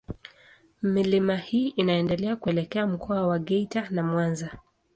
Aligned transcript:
Milima 0.81 1.35
hii 1.35 1.67
inaendelea 1.67 2.35
kuelekea 2.35 2.87
Mkoa 2.87 3.27
wa 3.27 3.39
Geita 3.39 3.87
na 3.89 4.03
Mwanza. 4.03 4.57